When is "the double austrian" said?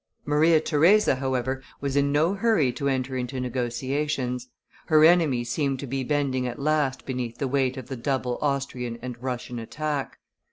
7.87-8.97